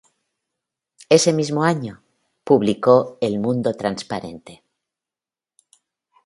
[1.09, 2.03] Ese mismo año,
[2.43, 4.63] publicó "El mundo transparente.